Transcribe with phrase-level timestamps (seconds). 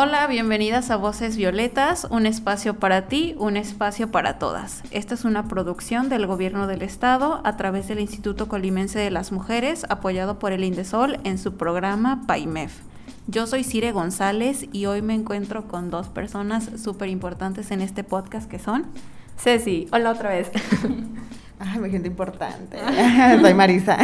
[0.00, 4.84] Hola, bienvenidas a Voces Violetas, un espacio para ti, un espacio para todas.
[4.92, 9.32] Esta es una producción del Gobierno del Estado a través del Instituto Colimense de las
[9.32, 12.78] Mujeres, apoyado por el Indesol en su programa PAIMEF.
[13.26, 18.04] Yo soy Cire González y hoy me encuentro con dos personas súper importantes en este
[18.04, 18.86] podcast que son
[19.36, 19.88] Ceci.
[19.90, 20.52] Hola otra vez.
[21.60, 22.78] Ay, mi gente importante.
[23.40, 23.98] Soy Marisa.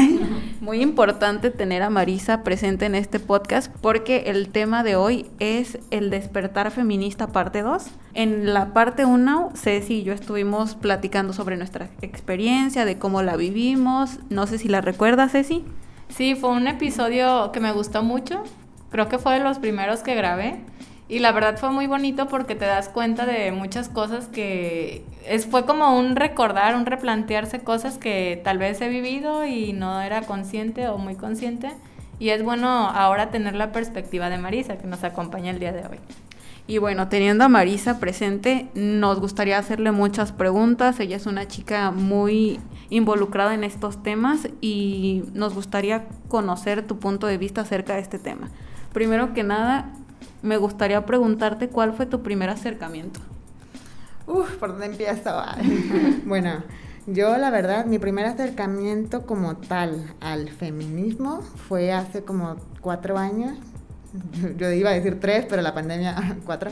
[0.60, 5.78] Muy importante tener a Marisa presente en este podcast porque el tema de hoy es
[5.90, 7.86] el despertar feminista parte 2.
[8.14, 13.36] En la parte 1, Ceci y yo estuvimos platicando sobre nuestra experiencia, de cómo la
[13.36, 14.18] vivimos.
[14.30, 15.64] No sé si la recuerdas, Ceci.
[16.08, 18.42] Sí, fue un episodio que me gustó mucho.
[18.90, 20.60] Creo que fue de los primeros que grabé.
[21.06, 25.46] Y la verdad fue muy bonito porque te das cuenta de muchas cosas que es,
[25.46, 30.22] fue como un recordar, un replantearse cosas que tal vez he vivido y no era
[30.22, 31.70] consciente o muy consciente.
[32.18, 35.80] Y es bueno ahora tener la perspectiva de Marisa que nos acompaña el día de
[35.80, 35.98] hoy.
[36.66, 40.98] Y bueno, teniendo a Marisa presente, nos gustaría hacerle muchas preguntas.
[40.98, 47.26] Ella es una chica muy involucrada en estos temas y nos gustaría conocer tu punto
[47.26, 48.48] de vista acerca de este tema.
[48.94, 49.92] Primero que nada,
[50.44, 53.18] me gustaría preguntarte cuál fue tu primer acercamiento.
[54.26, 55.42] Uf, ¿por dónde empiezo?
[56.26, 56.62] bueno,
[57.06, 63.58] yo la verdad, mi primer acercamiento como tal al feminismo fue hace como cuatro años.
[64.58, 66.70] Yo iba a decir tres, pero la pandemia, cuatro.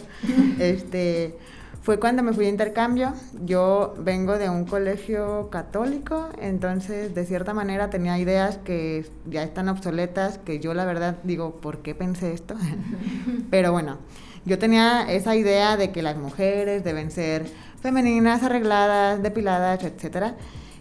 [0.61, 1.37] Este,
[1.83, 3.12] fue cuando me fui a intercambio.
[3.44, 9.69] Yo vengo de un colegio católico, entonces de cierta manera tenía ideas que ya están
[9.69, 12.54] obsoletas, que yo la verdad digo, ¿por qué pensé esto?
[13.50, 13.98] Pero bueno,
[14.44, 17.47] yo tenía esa idea de que las mujeres deben ser
[17.81, 20.34] femeninas, arregladas, depiladas, etc.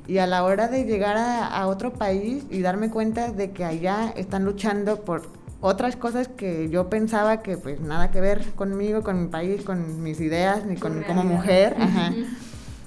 [0.07, 3.65] Y a la hora de llegar a, a otro país y darme cuenta de que
[3.65, 9.03] allá están luchando por otras cosas que yo pensaba que pues nada que ver conmigo,
[9.03, 11.75] con mi país, con mis ideas, ni con como mujer.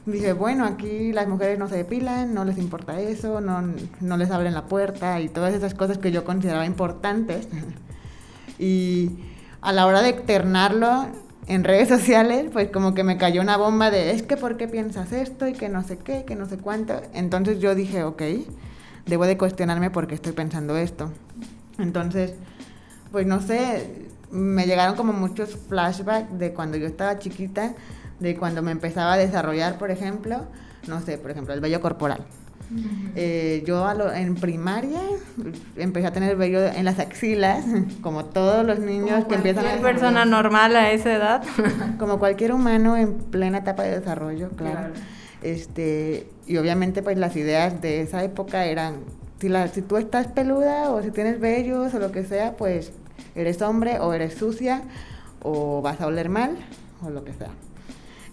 [0.06, 3.62] Dije, bueno, aquí las mujeres no se depilan, no les importa eso, no,
[4.00, 7.48] no les abren la puerta y todas esas cosas que yo consideraba importantes.
[8.58, 9.12] y
[9.62, 11.06] a la hora de externarlo
[11.46, 14.68] en redes sociales, pues como que me cayó una bomba de, es que ¿por qué
[14.68, 15.46] piensas esto?
[15.48, 17.00] Y que no sé qué, que no sé cuánto.
[17.14, 18.22] Entonces yo dije, ok,
[19.06, 21.12] debo de cuestionarme por qué estoy pensando esto.
[21.78, 22.34] Entonces
[23.14, 27.72] pues no sé, me llegaron como muchos flashbacks de cuando yo estaba chiquita,
[28.19, 30.47] de cuando me empezaba a desarrollar, por ejemplo,
[30.88, 32.26] no sé, por ejemplo, el vello corporal.
[33.14, 34.98] Eh, yo en primaria
[35.76, 37.64] empecé a tener vello en las axilas,
[38.03, 39.69] como todos los niños que empiezan a...
[39.69, 41.44] Cualquier persona normal a esa edad.
[42.00, 44.92] como cualquier humano en plena etapa de desarrollo, claro.
[45.41, 48.97] Este, y obviamente pues las ideas de esa época eran,
[49.38, 52.91] si, la, si tú estás peluda o si tienes vellos o lo que sea, pues
[53.34, 54.83] eres hombre o eres sucia
[55.43, 56.56] o vas a oler mal
[57.03, 57.50] o lo que sea.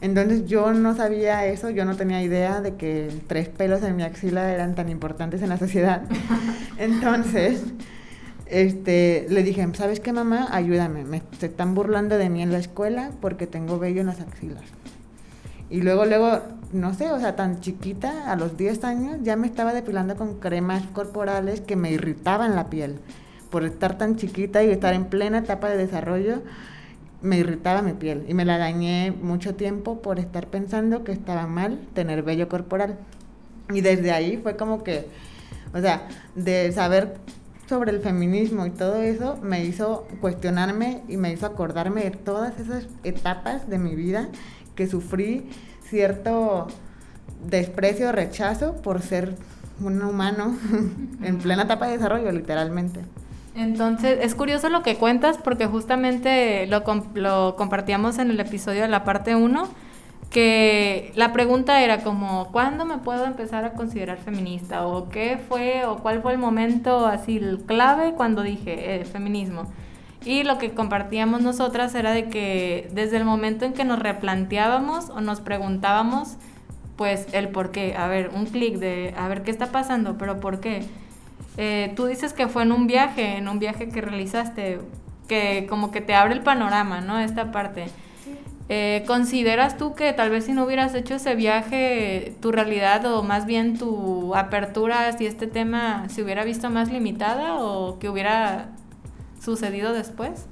[0.02, 4.04] Entonces yo no sabía eso, yo no tenía idea de que tres pelos en mi
[4.04, 6.02] axila eran tan importantes en la sociedad.
[6.78, 7.64] Entonces,
[8.48, 10.48] este, le dije, ¿sabes qué mamá?
[10.52, 14.22] Ayúdame, me se están burlando de mí en la escuela porque tengo vello en las
[14.22, 14.64] axilas.
[15.70, 16.40] Y luego, luego,
[16.74, 20.40] no sé, o sea, tan chiquita, a los 10 años, ya me estaba depilando con
[20.40, 23.00] cremas corporales que me irritaban la piel
[23.52, 26.42] por estar tan chiquita y estar en plena etapa de desarrollo,
[27.22, 31.46] me irritaba mi piel y me la dañé mucho tiempo por estar pensando que estaba
[31.46, 32.98] mal tener vello corporal.
[33.70, 35.08] Y desde ahí fue como que,
[35.74, 37.18] o sea, de saber
[37.70, 42.60] sobre el feminismo y todo eso me hizo cuestionarme y me hizo acordarme de todas
[42.60, 44.30] esas etapas de mi vida
[44.76, 45.50] que sufrí
[45.88, 46.68] cierto
[47.46, 49.36] desprecio, rechazo por ser
[49.80, 50.58] un humano
[51.22, 53.02] en plena etapa de desarrollo, literalmente.
[53.56, 59.04] Entonces, es curioso lo que cuentas porque justamente lo, compartíamos en el episodio de la
[59.04, 59.68] parte 1,
[60.30, 64.88] que la pregunta era como, ¿cuándo me puedo empezar a considerar feminista?
[64.88, 69.66] ¿O qué fue, o cuál fue el momento así clave cuando dije eh, feminismo?
[70.24, 75.10] Y lo que compartíamos nosotras era de que desde el momento en que nos replanteábamos
[75.10, 76.38] o nos preguntábamos,
[76.96, 80.18] pues el por qué, a ver, un clic de, a ver, ¿qué está pasando?
[80.18, 80.84] ¿Pero por qué?
[81.58, 84.80] Eh, tú dices que fue en un viaje, en un viaje que realizaste,
[85.28, 87.20] que como que te abre el panorama, ¿no?
[87.20, 87.86] Esta parte.
[88.70, 93.22] Eh, ¿Consideras tú que tal vez si no hubieras hecho ese viaje, tu realidad o
[93.22, 98.70] más bien tu apertura hacia este tema se hubiera visto más limitada o que hubiera
[99.42, 100.46] sucedido después?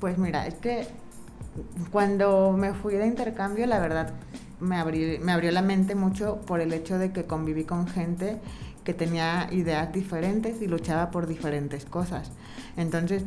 [0.00, 0.88] Pues mira, es que
[1.92, 4.10] cuando me fui de intercambio, la verdad,
[4.64, 4.82] me,
[5.20, 8.38] me abrió la mente mucho por el hecho de que conviví con gente
[8.84, 12.30] que tenía ideas diferentes y luchaba por diferentes cosas.
[12.76, 13.22] Entonces,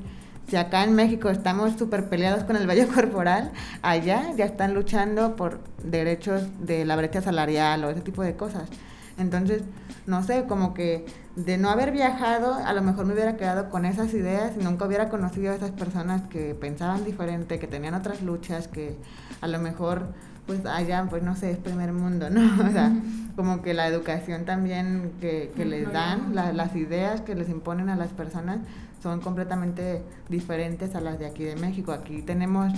[0.47, 3.51] si acá en México estamos súper peleados con el vello corporal,
[3.81, 8.69] allá ya están luchando por derechos de la brecha salarial o ese tipo de cosas.
[9.17, 9.63] Entonces,
[10.05, 11.05] no sé, como que
[11.35, 14.85] de no haber viajado, a lo mejor me hubiera quedado con esas ideas y nunca
[14.85, 18.95] hubiera conocido a esas personas que pensaban diferente, que tenían otras luchas, que
[19.41, 20.13] a lo mejor,
[20.47, 22.41] pues allá, pues no sé, es primer mundo, ¿no?
[22.67, 22.91] O sea,
[23.35, 27.95] como que la educación también que, que les dan, las ideas que les imponen a
[27.95, 28.59] las personas,
[29.03, 31.91] son completamente diferentes a las de aquí de México.
[31.91, 32.73] Aquí tenemos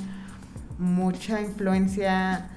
[0.78, 2.50] mucha influencia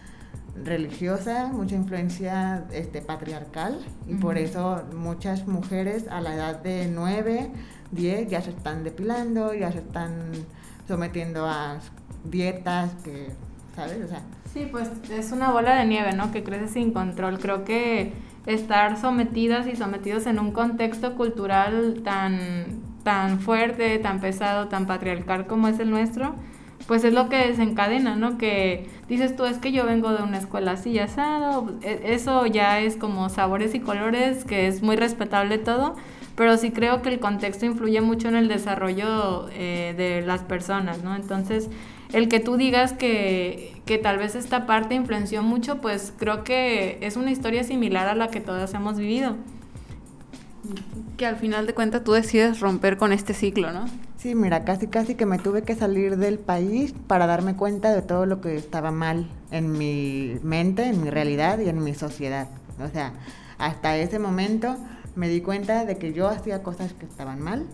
[0.64, 7.50] religiosa, mucha influencia este, patriarcal y por eso muchas mujeres a la edad de 9,
[7.93, 10.32] 10 ya se están depilando, ya se están
[10.87, 11.79] sometiendo a
[12.25, 13.31] dietas que,
[13.75, 14.05] ¿sabes?
[14.05, 14.23] O sea,
[14.53, 16.33] sí, pues es una bola de nieve, ¿no?
[16.33, 17.39] Que crece sin control.
[17.39, 18.13] Creo que
[18.47, 25.47] estar sometidas y sometidos en un contexto cultural tan tan fuerte, tan pesado, tan patriarcal
[25.47, 26.35] como es el nuestro,
[26.87, 28.39] pues es lo que desencadena, ¿no?
[28.39, 32.81] Que dices tú, es que yo vengo de una escuela así asado, e, eso ya
[32.81, 35.97] es como sabores y colores, que es muy respetable todo,
[36.35, 41.03] pero sí creo que el contexto influye mucho en el desarrollo eh, de las personas,
[41.05, 41.15] ¿no?
[41.15, 41.69] Entonces,
[42.12, 46.99] el que tú digas que, que tal vez esta parte influenció mucho, pues creo que
[47.00, 49.37] es una historia similar a la que todas hemos vivido
[51.17, 53.87] que al final de cuentas tú decides romper con este ciclo, ¿no?
[54.17, 58.03] Sí, mira, casi casi que me tuve que salir del país para darme cuenta de
[58.03, 62.49] todo lo que estaba mal en mi mente, en mi realidad y en mi sociedad.
[62.81, 63.12] O sea,
[63.58, 64.76] hasta ese momento
[65.17, 67.67] me di cuenta de que yo hacía cosas que estaban mal,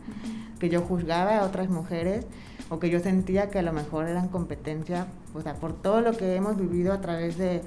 [0.59, 2.27] que yo juzgaba a otras mujeres
[2.69, 6.17] o que yo sentía que a lo mejor eran competencia, o sea, por todo lo
[6.17, 7.63] que hemos vivido a través de,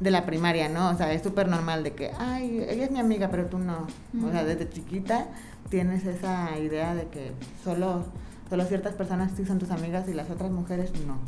[0.00, 0.90] de la primaria, ¿no?
[0.90, 3.86] O sea, es súper normal de que, ay, ella es mi amiga, pero tú no.
[4.24, 5.26] O sea, desde chiquita
[5.68, 7.32] tienes esa idea de que
[7.64, 8.04] solo,
[8.48, 11.18] solo ciertas personas sí son tus amigas y las otras mujeres no.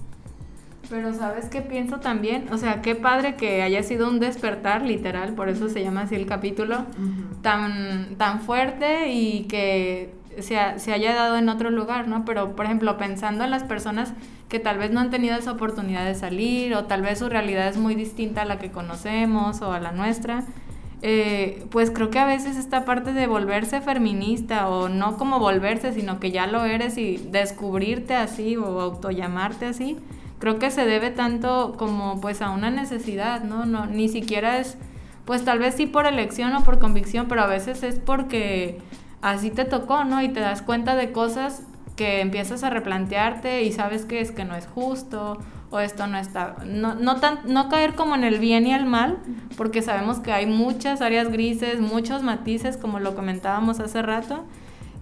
[0.89, 5.35] Pero sabes qué pienso también, o sea, qué padre que haya sido un despertar literal,
[5.35, 6.87] por eso se llama así el capítulo,
[7.43, 12.25] tan, tan fuerte y que se, se, haya dado en otro lugar, ¿no?
[12.25, 14.13] Pero, por ejemplo, pensando en las personas
[14.49, 17.69] que tal vez no han tenido esa oportunidad de salir o tal vez su realidad
[17.69, 20.45] es muy distinta a la que conocemos o a la nuestra,
[21.01, 25.93] eh, pues creo que a veces esta parte de volverse feminista o no como volverse,
[25.93, 29.97] sino que ya lo eres y descubrirte así o autollamarte así,
[30.41, 33.65] creo que se debe tanto como pues a una necesidad, ¿no?
[33.65, 34.77] no ni siquiera es,
[35.25, 38.79] pues tal vez sí por elección o por convicción, pero a veces es porque
[39.23, 40.23] así te tocó, ¿no?
[40.23, 41.63] Y te das cuenta de cosas
[41.97, 45.39] que empiezas a replantearte y sabes que es que no es justo
[45.71, 48.87] o esto no está, no, no, tan, no caer como en el bien y el
[48.87, 49.19] mal,
[49.57, 54.45] porque sabemos que hay muchas áreas grises, muchos matices, como lo comentábamos hace rato,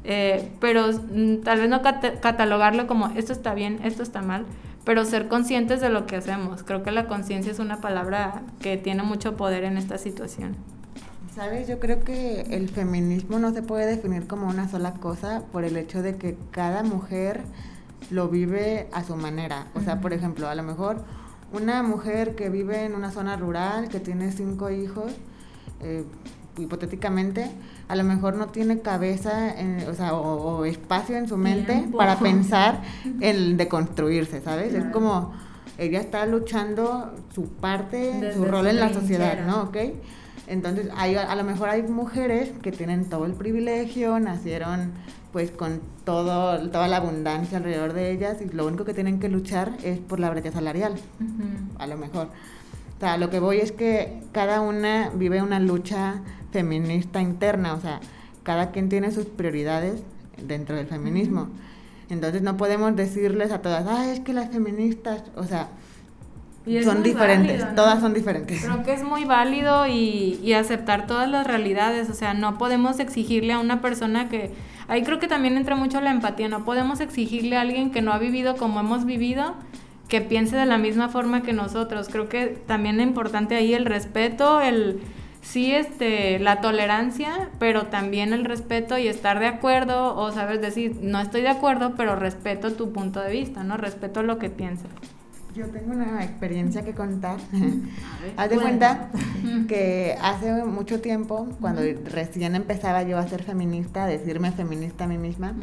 [0.05, 4.45] eh, pero mm, tal vez no catalogarlo como esto está bien, esto está mal,
[4.85, 6.63] pero ser conscientes de lo que hacemos.
[6.63, 10.57] Creo que la conciencia es una palabra que tiene mucho poder en esta situación.
[11.37, 15.65] Sabes, yo creo que el feminismo no se puede definir como una sola cosa por
[15.65, 17.43] el hecho de que cada mujer
[18.11, 19.67] lo vive a su manera.
[19.75, 21.05] O sea, por ejemplo, a lo mejor
[21.53, 25.13] una mujer que vive en una zona rural, que tiene cinco hijos,
[25.83, 26.05] eh,
[26.57, 27.51] hipotéticamente,
[27.87, 29.55] a lo mejor no tiene cabeza
[29.91, 32.81] o, sea, o, espacio en su mente para pensar
[33.21, 34.73] en deconstruirse, ¿sabes?
[34.73, 35.35] Es como
[35.77, 39.65] ella está luchando su parte, su rol en la sociedad, ¿no?
[39.65, 39.77] ¿Ok?
[40.47, 44.93] Entonces, hay, a lo mejor hay mujeres que tienen todo el privilegio, nacieron
[45.33, 49.29] pues con todo, toda la abundancia alrededor de ellas y lo único que tienen que
[49.29, 50.95] luchar es por la brecha salarial,
[51.79, 52.29] a lo mejor.
[52.97, 56.23] O sea, lo que voy es que cada una vive una lucha
[56.53, 58.01] feminista interna, o sea,
[58.45, 60.01] cada quien tiene sus prioridades
[60.43, 61.49] dentro del feminismo.
[62.09, 65.69] Entonces no podemos decirles a todas, ah, es que las feministas, o sea,
[66.83, 68.65] son diferentes, todas son diferentes.
[68.65, 72.99] Creo que es muy válido y, y, aceptar todas las realidades, o sea, no podemos
[72.99, 74.51] exigirle a una persona que,
[74.89, 78.13] ahí creo que también entra mucho la empatía, no podemos exigirle a alguien que no
[78.13, 79.55] ha vivido como hemos vivido
[80.09, 82.09] que piense de la misma forma que nosotros.
[82.11, 85.01] Creo que también es importante ahí el respeto, el
[85.43, 90.97] sí este la tolerancia, pero también el respeto y estar de acuerdo o sabes decir,
[91.03, 93.77] no estoy de acuerdo, pero respeto tu punto de vista, ¿no?
[93.77, 94.91] Respeto lo que piensas.
[95.57, 97.39] Yo tengo una experiencia que contar.
[98.37, 99.09] Haz de cuenta
[99.69, 105.07] que hace mucho tiempo, cuando recién empezaba yo a ser feminista, a decirme feminista a
[105.07, 105.55] mí misma,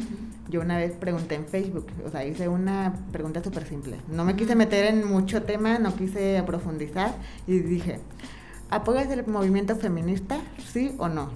[0.48, 3.98] yo una vez pregunté en Facebook, o sea, hice una pregunta súper simple.
[4.08, 7.14] No me quise meter en mucho tema, no quise profundizar
[7.46, 8.00] y dije,
[8.70, 10.38] ¿apoyas el movimiento feminista?
[10.72, 11.30] ¿Sí o no?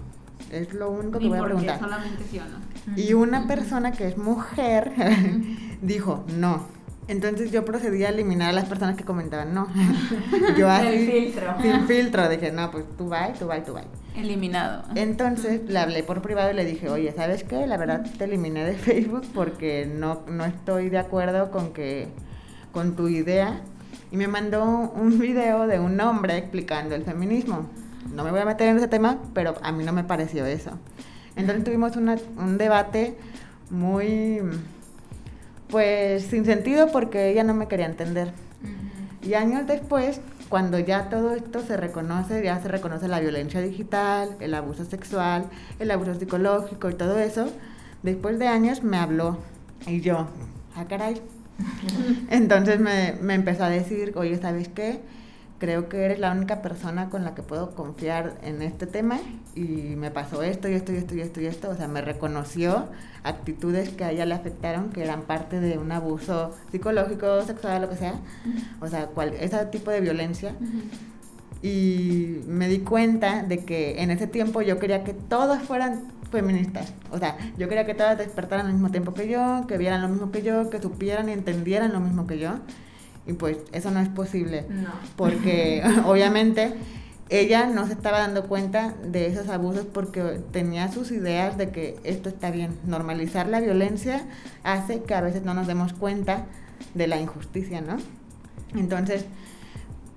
[0.50, 1.78] Es lo único que voy a preguntar.
[1.78, 2.98] Solamente sí o no.
[2.98, 4.92] Y una persona que es mujer
[5.82, 6.77] dijo no.
[7.08, 9.66] Entonces yo procedí a eliminar a las personas que comentaban no.
[10.58, 11.54] yo así, El filtro.
[11.62, 13.86] sin filtro, dije, no, pues tú vas, tú vas, tú vas.
[14.14, 14.84] Eliminado.
[14.94, 17.66] Entonces le hablé por privado y le dije, oye, ¿sabes qué?
[17.66, 22.08] La verdad te eliminé de Facebook porque no, no estoy de acuerdo con que
[22.72, 23.62] con tu idea.
[24.10, 27.66] Y me mandó un video de un hombre explicando el feminismo.
[28.14, 30.72] No me voy a meter en ese tema, pero a mí no me pareció eso.
[31.36, 33.16] Entonces tuvimos una- un debate
[33.70, 34.40] muy,
[35.70, 38.32] pues, sin sentido porque ella no me quería entender.
[39.22, 44.36] Y años después, cuando ya todo esto se reconoce, ya se reconoce la violencia digital,
[44.40, 45.46] el abuso sexual,
[45.78, 47.50] el abuso psicológico y todo eso,
[48.02, 49.38] después de años me habló
[49.86, 50.28] y yo,
[50.76, 51.20] ah, caray.
[52.30, 55.00] Entonces me, me empezó a decir, oye, ¿sabes qué?
[55.58, 59.18] Creo que eres la única persona con la que puedo confiar en este tema
[59.56, 59.62] y
[59.96, 61.70] me pasó esto y esto y esto y esto y esto.
[61.70, 62.86] O sea, me reconoció
[63.24, 67.90] actitudes que a ella le afectaron, que eran parte de un abuso psicológico, sexual, lo
[67.90, 68.14] que sea.
[68.80, 70.54] O sea, cual, ese tipo de violencia.
[71.60, 76.92] Y me di cuenta de que en ese tiempo yo quería que todas fueran feministas.
[77.10, 80.08] O sea, yo quería que todas despertaran al mismo tiempo que yo, que vieran lo
[80.08, 82.58] mismo que yo, que supieran y entendieran lo mismo que yo.
[83.28, 84.64] Y pues eso no es posible.
[84.68, 84.90] No.
[85.16, 86.74] Porque obviamente
[87.30, 91.96] ella no se estaba dando cuenta de esos abusos porque tenía sus ideas de que
[92.02, 92.76] esto está bien.
[92.86, 94.26] Normalizar la violencia
[94.64, 96.46] hace que a veces no nos demos cuenta
[96.94, 97.98] de la injusticia, ¿no?
[98.74, 99.26] Entonces,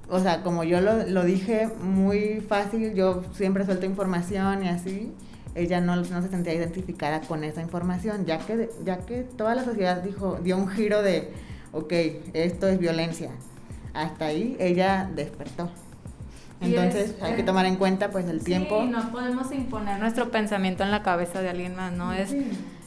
[0.10, 5.12] o sea, como yo lo, lo dije muy fácil, yo siempre suelto información y así,
[5.56, 9.64] ella no, no se sentía identificada con esa información, ya que, ya que toda la
[9.64, 11.30] sociedad dijo, dio un giro de,
[11.74, 11.94] ok,
[12.34, 13.32] esto es violencia.
[13.94, 15.70] Hasta ahí ella despertó.
[16.62, 18.82] Entonces es, hay que eh, tomar en cuenta pues el tiempo.
[18.82, 22.14] Sí, no podemos imponer nuestro pensamiento en la cabeza de alguien más, ¿no?
[22.14, 22.36] Es,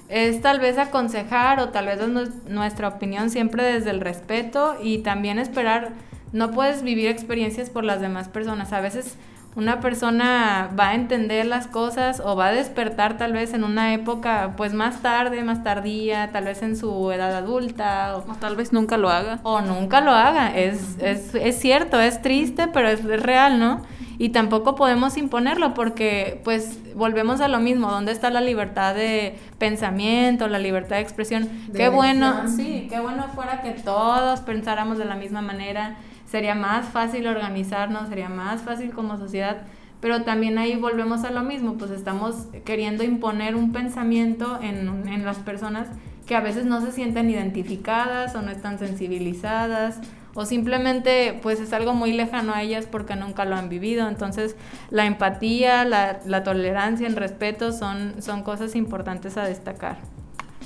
[0.09, 4.77] es tal vez aconsejar o tal vez es nu- nuestra opinión siempre desde el respeto
[4.81, 5.91] y también esperar,
[6.33, 8.73] no puedes vivir experiencias por las demás personas.
[8.73, 9.17] A veces
[9.57, 13.95] una persona va a entender las cosas o va a despertar tal vez en una
[13.95, 18.57] época pues más tarde, más tardía, tal vez en su edad adulta o, O tal
[18.57, 19.39] vez nunca lo haga.
[19.45, 20.57] o nunca lo haga.
[20.57, 23.83] Es, es, es cierto, es triste, pero es, es real, ¿no?
[24.17, 27.91] Y tampoco podemos imponerlo porque, pues, volvemos a lo mismo.
[27.91, 31.49] ¿Dónde está la libertad de pensamiento, la libertad de expresión?
[31.67, 35.97] De qué bueno, sí, qué bueno fuera que todos pensáramos de la misma manera.
[36.35, 39.59] Sería más fácil organizarnos, sería más fácil como sociedad.
[40.01, 45.25] Pero también ahí volvemos a lo mismo, pues estamos queriendo imponer un pensamiento en, en
[45.25, 45.87] las personas
[46.27, 50.01] que a veces no se sienten identificadas o no están sensibilizadas
[50.35, 54.09] o simplemente pues es algo muy lejano a ellas porque nunca lo han vivido.
[54.09, 54.57] Entonces
[54.91, 59.99] la empatía, la, la tolerancia, el respeto son, son cosas importantes a destacar.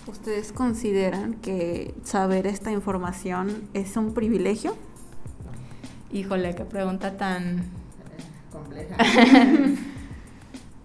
[0.06, 4.74] ¿Ustedes consideran que saber esta información es un privilegio?
[6.10, 7.64] Híjole, qué pregunta tan...
[8.50, 8.96] Compleja.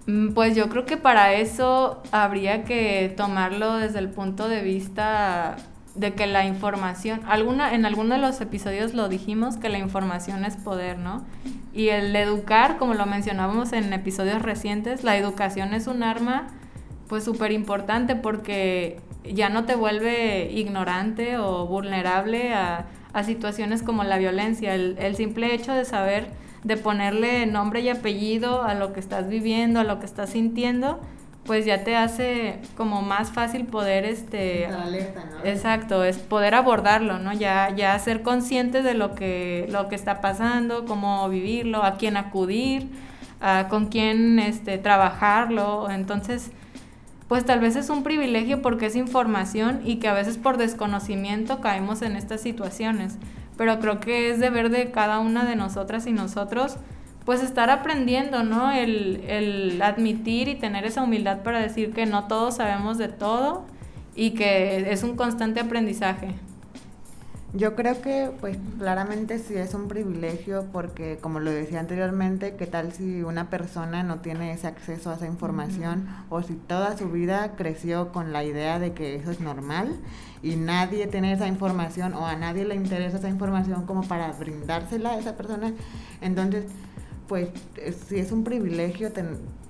[0.06, 5.56] Mm, Pues yo creo que para eso habría que tomarlo desde el punto de vista
[5.96, 10.44] de que la información, alguna, en alguno de los episodios lo dijimos, que la información
[10.44, 11.24] es poder, ¿no?
[11.72, 16.48] Y el educar, como lo mencionábamos en episodios recientes, la educación es un arma
[17.08, 24.04] pues súper importante porque ya no te vuelve ignorante o vulnerable a, a situaciones como
[24.04, 24.76] la violencia.
[24.76, 26.28] El, el simple hecho de saber,
[26.64, 31.00] de ponerle nombre y apellido a lo que estás viviendo, a lo que estás sintiendo,
[31.46, 35.46] pues ya te hace como más fácil poder este alerta, ¿no?
[35.46, 37.34] Exacto, es poder abordarlo, ¿no?
[37.34, 42.16] Ya, ya ser consciente de lo que, lo que está pasando, cómo vivirlo, a quién
[42.16, 42.90] acudir,
[43.42, 45.90] a con quién este, trabajarlo.
[45.90, 46.52] Entonces,
[47.34, 51.62] pues tal vez es un privilegio porque es información y que a veces por desconocimiento
[51.62, 53.18] caemos en estas situaciones.
[53.58, 56.78] Pero creo que es deber de cada una de nosotras y nosotros,
[57.26, 58.72] pues estar aprendiendo, ¿no?
[58.72, 63.66] El, el admitir y tener esa humildad para decir que no todos sabemos de todo
[64.16, 66.36] y que es un constante aprendizaje.
[67.56, 72.66] Yo creo que, pues, claramente sí es un privilegio porque, como lo decía anteriormente, ¿qué
[72.66, 77.10] tal si una persona no tiene ese acceso a esa información o si toda su
[77.10, 79.96] vida creció con la idea de que eso es normal
[80.42, 85.12] y nadie tiene esa información o a nadie le interesa esa información como para brindársela
[85.12, 85.74] a esa persona?
[86.22, 86.66] Entonces,
[87.28, 87.50] pues,
[88.08, 89.12] sí es un privilegio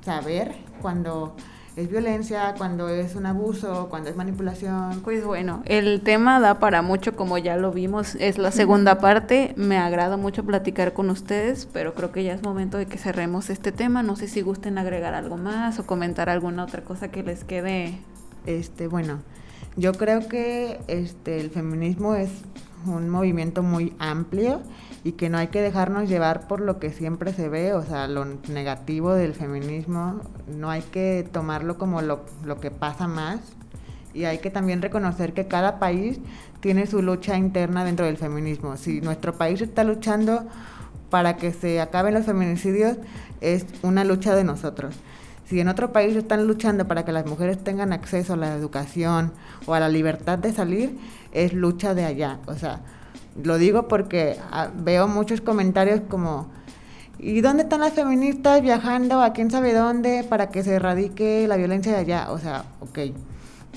[0.05, 1.35] saber cuando
[1.75, 5.01] es violencia, cuando es un abuso, cuando es manipulación.
[5.01, 9.53] Pues bueno, el tema da para mucho, como ya lo vimos, es la segunda parte.
[9.57, 13.49] Me agrada mucho platicar con ustedes, pero creo que ya es momento de que cerremos
[13.49, 14.03] este tema.
[14.03, 17.97] No sé si gusten agregar algo más o comentar alguna otra cosa que les quede.
[18.45, 19.19] Este, bueno,
[19.75, 22.29] yo creo que este el feminismo es
[22.85, 24.61] un movimiento muy amplio
[25.03, 28.07] y que no hay que dejarnos llevar por lo que siempre se ve, o sea,
[28.07, 33.39] lo negativo del feminismo, no hay que tomarlo como lo, lo que pasa más
[34.13, 36.19] y hay que también reconocer que cada país
[36.59, 38.77] tiene su lucha interna dentro del feminismo.
[38.77, 40.45] Si nuestro país está luchando
[41.09, 42.97] para que se acaben los feminicidios,
[43.41, 44.95] es una lucha de nosotros.
[45.53, 49.31] Si en otro país están luchando para que las mujeres tengan acceso a la educación
[49.67, 50.97] o a la libertad de salir,
[51.31, 52.39] es lucha de allá.
[52.47, 52.79] O sea,
[53.43, 56.47] lo digo porque ah, veo muchos comentarios como,
[57.19, 61.55] ¿y dónde están las feministas viajando a quién sabe dónde para que se erradique la
[61.55, 62.31] violencia de allá?
[62.31, 62.99] O sea, ok,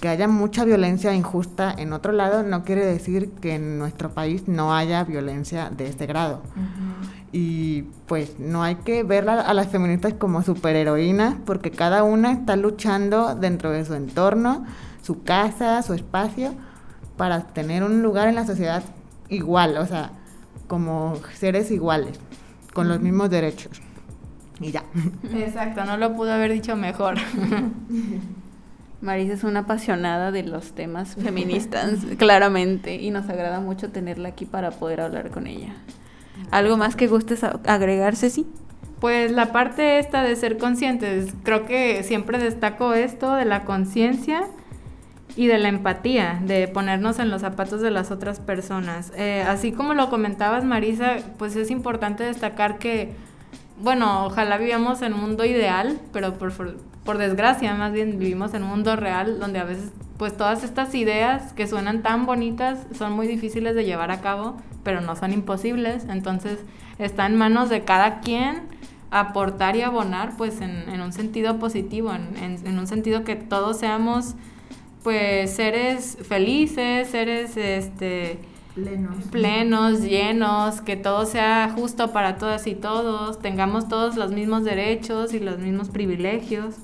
[0.01, 4.49] que haya mucha violencia injusta en otro lado no quiere decir que en nuestro país
[4.49, 6.41] no haya violencia de este grado.
[7.39, 12.57] Y pues no hay que ver a las feministas como superheroínas porque cada una está
[12.57, 14.65] luchando dentro de su entorno,
[15.03, 16.55] su casa, su espacio,
[17.19, 18.83] para tener un lugar en la sociedad
[19.29, 20.13] igual, o sea,
[20.67, 22.19] como seres iguales,
[22.73, 23.83] con los mismos derechos.
[24.59, 24.85] Y ya.
[25.35, 27.17] Exacto, no lo pudo haber dicho mejor.
[29.03, 34.47] Marisa es una apasionada de los temas feministas, claramente, y nos agrada mucho tenerla aquí
[34.47, 35.75] para poder hablar con ella.
[36.51, 38.47] ¿Algo más que gustes agregar, Ceci?
[39.01, 44.45] Pues la parte esta de ser conscientes, creo que siempre destaco esto de la conciencia
[45.37, 49.13] y de la empatía, de ponernos en los zapatos de las otras personas.
[49.17, 53.13] Eh, así como lo comentabas, Marisa, pues es importante destacar que,
[53.79, 56.53] bueno, ojalá vivamos en un mundo ideal, pero por,
[57.05, 60.95] por desgracia más bien vivimos en un mundo real donde a veces pues todas estas
[60.95, 65.33] ideas que suenan tan bonitas son muy difíciles de llevar a cabo, pero no son
[65.33, 66.07] imposibles.
[66.09, 66.59] Entonces
[66.99, 68.63] está en manos de cada quien
[69.11, 73.79] aportar y abonar pues en, en un sentido positivo, en, en un sentido que todos
[73.79, 74.35] seamos
[75.03, 78.39] pues seres felices, seres este
[79.31, 80.03] plenos.
[80.03, 85.41] llenos, que todo sea justo para todas y todos, tengamos todos los mismos derechos y
[85.41, 86.77] los mismos privilegios.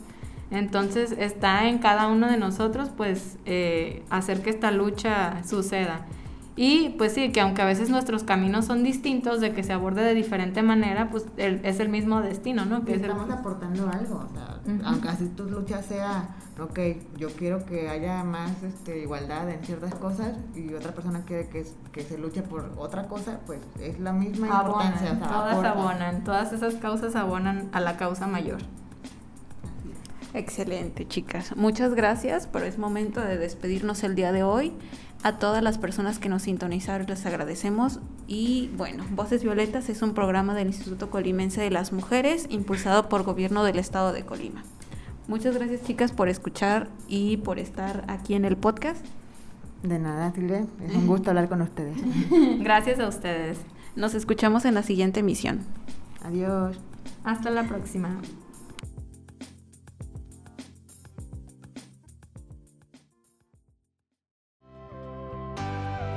[0.51, 6.07] Entonces está en cada uno de nosotros pues eh, hacer que esta lucha suceda.
[6.55, 10.03] Y pues sí, que aunque a veces nuestros caminos son distintos, de que se aborde
[10.03, 12.85] de diferente manera, pues es el mismo destino, ¿no?
[12.85, 16.79] Que estamos aportando algo, o sea, aunque así tu lucha sea, ok,
[17.17, 21.67] yo quiero que haya más este, igualdad en ciertas cosas y otra persona quiere que,
[21.91, 25.19] que se luche por otra cosa, pues es la misma importancia.
[25.19, 28.61] todas abonan, todas esas causas abonan a la causa mayor.
[30.35, 31.55] Excelente, chicas.
[31.57, 34.73] Muchas gracias, pero es momento de despedirnos el día de hoy.
[35.23, 38.01] A todas las personas que nos sintonizaron les agradecemos.
[38.27, 43.23] Y bueno, Voces Violetas es un programa del Instituto Colimense de las Mujeres impulsado por
[43.23, 44.65] Gobierno del Estado de Colima.
[45.29, 49.05] Muchas gracias chicas por escuchar y por estar aquí en el podcast.
[49.83, 50.67] De nada, Silvia.
[50.85, 51.97] Es un gusto hablar con ustedes.
[52.59, 53.59] gracias a ustedes.
[53.95, 55.61] Nos escuchamos en la siguiente emisión.
[56.23, 56.79] Adiós.
[57.25, 58.21] Hasta la próxima.